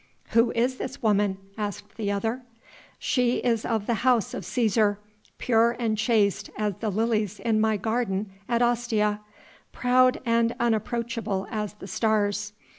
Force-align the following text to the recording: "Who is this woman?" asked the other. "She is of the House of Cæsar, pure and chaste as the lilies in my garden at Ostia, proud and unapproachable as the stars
"Who 0.31 0.49
is 0.53 0.77
this 0.77 1.03
woman?" 1.03 1.37
asked 1.59 1.95
the 1.95 2.11
other. 2.11 2.41
"She 2.97 3.33
is 3.35 3.63
of 3.65 3.85
the 3.85 3.93
House 4.01 4.33
of 4.33 4.41
Cæsar, 4.45 4.97
pure 5.37 5.75
and 5.77 5.95
chaste 5.95 6.49
as 6.57 6.73
the 6.79 6.89
lilies 6.89 7.39
in 7.39 7.61
my 7.61 7.77
garden 7.77 8.31
at 8.49 8.63
Ostia, 8.63 9.21
proud 9.71 10.19
and 10.25 10.55
unapproachable 10.59 11.47
as 11.51 11.75
the 11.75 11.85
stars 11.85 12.51